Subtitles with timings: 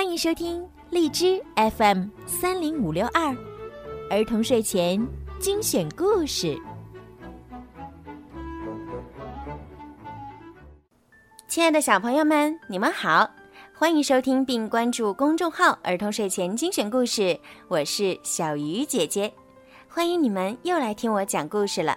[0.00, 1.38] 欢迎收听荔枝
[1.76, 3.36] FM 三零五六二
[4.08, 4.98] 儿童睡前
[5.38, 6.58] 精选故事。
[11.46, 13.28] 亲爱的小朋友们，你们好，
[13.74, 17.38] 欢迎收听并关注公众号“儿童睡前精选故事”，
[17.68, 19.30] 我是小鱼姐姐，
[19.86, 21.94] 欢迎你们又来听我讲故事了。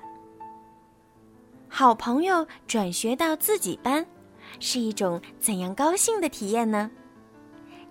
[1.70, 4.05] 好朋友转学到自己班，
[4.59, 6.92] 是一种怎样高兴的体验呢？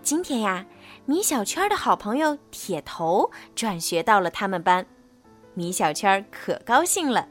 [0.03, 0.67] 今天呀，
[1.07, 4.85] 米小圈的好朋友铁头转学到了他们班，
[5.55, 7.29] 米小圈可高兴了。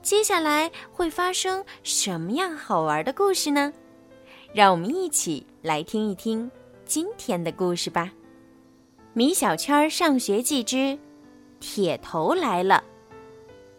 [0.00, 3.70] 接下来会发生什么样好玩的故事呢？
[4.54, 6.50] 让我们一起来听一听
[6.86, 8.10] 今天的故事吧。
[9.12, 10.98] 《米小圈上学记之
[11.60, 12.82] 铁头来了》，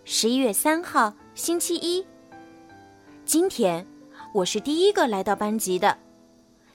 [0.06, 2.06] 十一月三号，星期一。
[3.26, 3.86] 今天
[4.34, 5.98] 我是第一个来到班级的。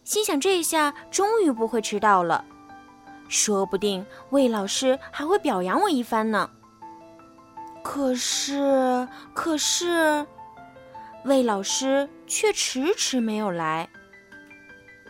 [0.05, 2.45] 心想，这一下终于不会迟到了，
[3.29, 6.51] 说不定魏老师还会表扬我一番呢。
[7.85, 10.27] 可是，可是，
[11.25, 13.89] 魏老师却迟迟没有来。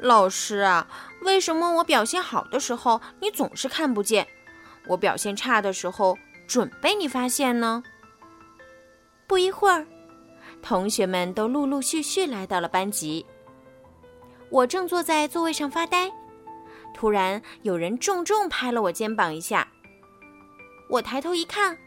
[0.00, 0.86] 老师啊，
[1.22, 4.27] 为什么我表现好的时候你总是看不见，
[4.89, 7.83] 我表现差的时候准被你发现呢？
[9.27, 9.86] 不一会儿，
[10.61, 13.24] 同学们都陆陆续续来到了班级。
[14.53, 16.12] 我正坐在座位上发呆，
[16.92, 19.67] 突然有人重重拍了我肩膀一下。
[20.91, 21.78] 我抬头一看，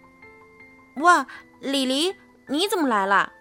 [0.96, 1.28] 哇，
[1.60, 2.16] 李黎，
[2.48, 3.32] 你怎么来了？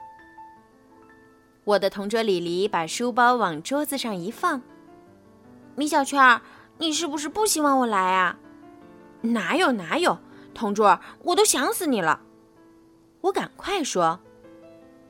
[1.64, 4.61] 我的同桌李黎把书包往桌子上一放。
[5.75, 6.42] 米小圈，
[6.77, 8.36] 你是不是不希望我来啊？
[9.22, 10.19] 哪有哪有，
[10.52, 12.20] 同桌，我都想死你了。
[13.22, 14.20] 我赶快说，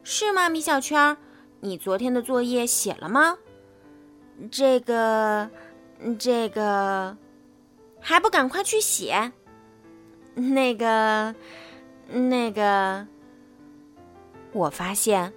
[0.05, 0.48] 是吗？
[0.48, 1.17] 米小圈，
[1.62, 3.39] 你昨天的作业写了吗？
[4.51, 5.49] 这个，
[6.19, 7.17] 这个，
[8.01, 9.33] 还不赶快去写？
[10.35, 11.35] 那个，
[12.08, 13.07] 那个，
[14.53, 15.33] 我发现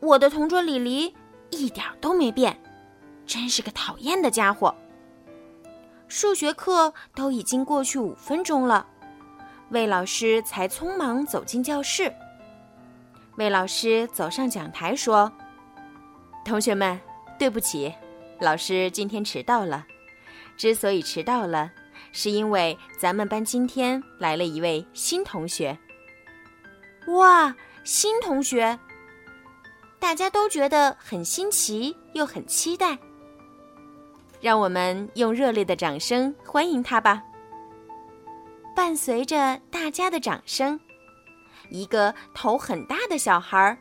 [0.00, 1.14] 我的同桌李黎
[1.50, 2.60] 一点都没变，
[3.26, 4.74] 真是个讨厌的家伙。
[6.06, 8.86] 数学课都已经过去五分钟了，
[9.70, 12.12] 魏老师才匆忙走进教室。
[13.36, 15.32] 魏老师走上讲台说
[16.44, 17.00] ：“同学们，
[17.38, 17.90] 对不起。”
[18.42, 19.86] 老师今天迟到了，
[20.56, 21.70] 之所以迟到了，
[22.10, 25.78] 是因为咱们班今天来了一位新同学。
[27.06, 27.54] 哇，
[27.84, 28.76] 新同学！
[30.00, 32.98] 大家都觉得很新奇又很期待。
[34.40, 37.22] 让我们用热烈的掌声欢迎他吧！
[38.74, 40.80] 伴随着大家的掌声，
[41.70, 43.78] 一个头很大的小孩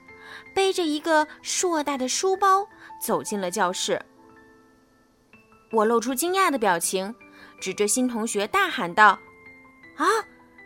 [0.54, 2.64] 背着一个硕大的书包
[3.02, 4.00] 走进了教室。
[5.72, 7.16] 我露出惊讶的表情，
[7.60, 9.18] 指着新同学大喊道
[9.96, 10.06] ：“啊，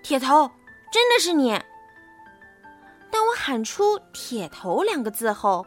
[0.01, 0.49] 铁头，
[0.91, 1.51] 真的是你！”
[3.11, 5.66] 当我喊出“铁头”两个字后，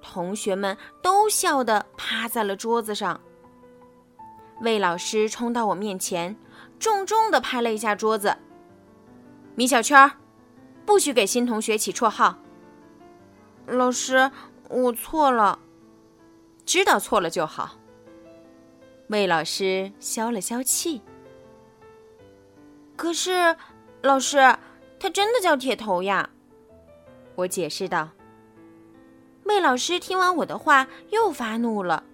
[0.00, 3.20] 同学们都笑得趴在了桌子上。
[4.60, 6.36] 魏老师冲到我面前，
[6.78, 8.36] 重重的拍了一下桌子
[9.54, 10.10] ：“米小圈，
[10.86, 12.38] 不许给新同学起绰号。”
[13.66, 14.30] 老师，
[14.68, 15.58] 我错了。
[16.64, 17.76] 知道错了就好。
[19.08, 21.00] 魏老师消了消气。
[22.94, 23.56] 可是，
[24.02, 24.36] 老师，
[25.00, 26.28] 他真的叫铁头呀！
[27.34, 28.10] 我解释道。
[29.44, 32.04] 魏老师听完我的话，又发怒了。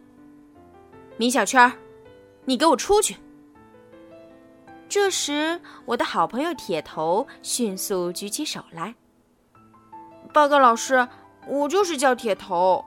[1.16, 1.72] 米小圈，
[2.44, 3.16] 你给我出去！
[4.88, 8.94] 这时，我的好朋友铁头迅速举起手来，
[10.32, 11.08] 报告老师，
[11.48, 12.84] 我就是叫铁头。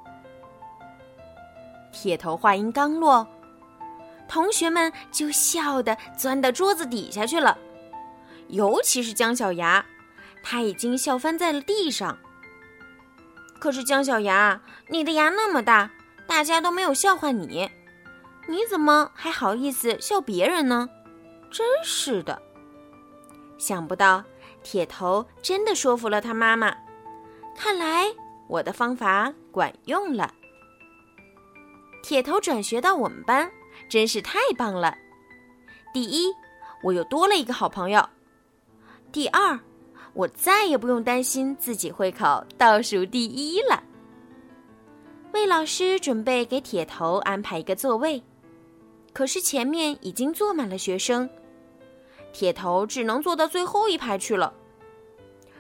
[1.91, 3.28] 铁头话音刚落。
[4.27, 7.57] 同学们就笑得钻到桌子底下去了，
[8.47, 9.85] 尤其是姜小牙，
[10.43, 12.17] 他已经笑翻在了地上。
[13.59, 15.89] 可是姜小牙，你的牙那么大，
[16.27, 17.69] 大家都没有笑话你，
[18.47, 20.89] 你怎么还好意思笑别人呢？
[21.50, 22.41] 真是的！
[23.57, 24.24] 想不到
[24.62, 26.75] 铁头真的说服了他妈妈，
[27.57, 28.06] 看来
[28.47, 30.33] 我的方法管用了。
[32.03, 33.50] 铁头转学到我们班。
[33.89, 34.95] 真是太棒了！
[35.94, 36.33] 第一，
[36.83, 38.01] 我又多了一个好朋友；
[39.12, 39.59] 第二，
[40.13, 43.83] 我再也不用担心自己会考倒数第一了。
[45.33, 48.24] 魏老师准备给铁头安排一个座位，
[49.13, 51.29] 可是前面已经坐满了学生，
[52.33, 54.53] 铁头只能坐到最后一排去了。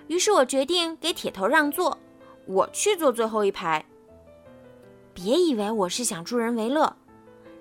[0.07, 1.97] 于是我决定给铁头让座，
[2.45, 3.85] 我去坐最后一排。
[5.13, 6.95] 别以为我是想助人为乐。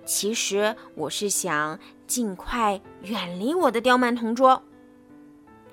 [0.06, 4.62] 其实我是想尽快远离我的刁蛮同桌。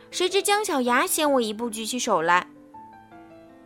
[0.10, 2.48] 谁知姜小牙先我一步举起手来。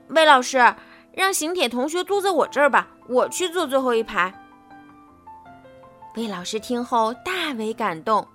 [0.10, 0.76] 魏老师，
[1.14, 4.34] 让邢铁同学坐在我这儿吧，我去坐最后一排。
[6.16, 8.28] 魏老师听后大为感动，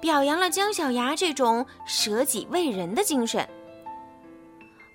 [0.00, 3.46] 表扬了姜小牙这种舍己为人的精神。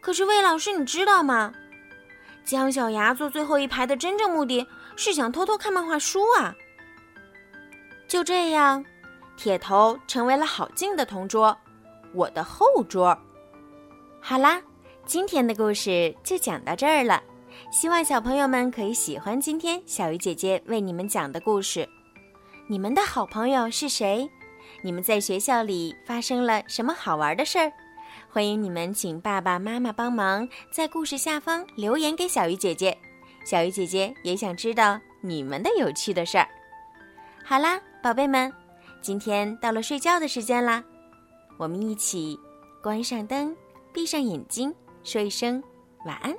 [0.02, 1.54] 可是魏老师，你知道吗？
[2.46, 4.66] 姜小牙坐最后一排的真正目的
[4.96, 6.56] 是想偷偷看漫画书啊！
[8.08, 8.86] 就这样，
[9.36, 11.58] 铁头成为了郝静的同桌，
[12.14, 13.18] 我的后桌。
[14.22, 14.62] 好啦，
[15.06, 17.22] 今天的故事就讲到这儿了。
[17.72, 21.88] 希望小朋友们可以喜欢今天小鱼姐姐为你们讲的故事。
[22.68, 24.30] 你们的好朋友是谁？
[24.84, 27.72] 你们在学校里发生了什么好玩的事儿？
[28.36, 32.98] 欢迎你们请爸爸妈妈帮忙在故事下方留言给小鱼姐姐。
[33.46, 36.46] 小鱼姐姐也想知道你们的有趣的事儿。
[37.46, 38.52] 好啦，宝贝们，
[39.02, 40.84] 今天到了睡觉的时间啦，
[41.58, 42.38] 我们一起
[42.84, 43.56] 关上灯，
[43.94, 45.64] 闭上眼睛，说一声
[46.06, 46.36] 晚安。